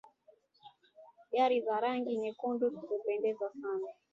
Gari 1.33 1.57
za 1.65 1.75
rangi 1.79 2.17
nyekundu 2.17 2.65
hupendeza 2.89 3.47
sana. 3.61 3.91